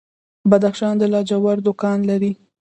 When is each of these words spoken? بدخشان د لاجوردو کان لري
بدخشان 0.49 0.93
د 0.99 1.03
لاجوردو 1.13 1.71
کان 1.81 1.99
لري 2.09 2.31